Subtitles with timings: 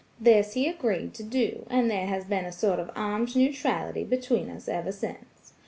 [0.19, 4.49] This he agreed to do, and there has been a sort of armed neutrality between
[4.49, 5.53] us ever since.